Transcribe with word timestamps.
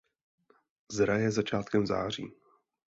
Zraje 0.91 1.31
začátkem 1.31 1.85
září. 1.87 2.31